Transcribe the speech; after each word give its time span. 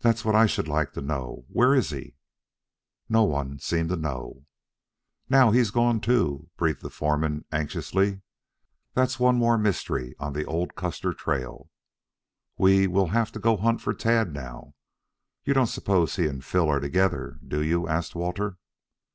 "That's 0.00 0.26
what 0.26 0.34
I 0.34 0.44
should 0.44 0.68
like 0.68 0.92
to 0.92 1.00
know? 1.00 1.46
Where 1.48 1.74
is 1.74 1.88
he?" 1.88 2.16
No 3.08 3.24
one 3.24 3.58
seemed 3.58 3.88
to 3.88 3.96
know. 3.96 4.44
"Now, 5.30 5.52
he's 5.52 5.70
gone, 5.70 6.00
too," 6.02 6.50
breathed 6.58 6.82
the 6.82 6.90
foreman 6.90 7.46
anxiously. 7.50 8.20
"That's 8.92 9.18
one 9.18 9.36
more 9.36 9.56
mystery 9.56 10.14
on 10.20 10.34
the 10.34 10.44
old 10.44 10.74
Custer 10.74 11.14
trail." 11.14 11.70
"We 12.58 12.86
we'll 12.86 13.06
have 13.06 13.32
to 13.32 13.38
go 13.40 13.56
hunt 13.56 13.80
for 13.80 13.94
Tad 13.94 14.34
now. 14.34 14.74
You 15.44 15.54
don't 15.54 15.66
suppose 15.66 16.16
he 16.16 16.26
and 16.26 16.44
Phil 16.44 16.68
are 16.68 16.78
together, 16.80 17.38
do 17.42 17.62
you?" 17.62 17.88
asked 17.88 18.14
Walter. 18.14 18.58